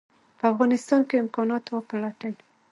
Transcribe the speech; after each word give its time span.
په 0.37 0.45
افغانستان 0.51 1.01
کې 1.09 1.21
امکانات 1.23 1.63
وپلټي. 1.67 2.31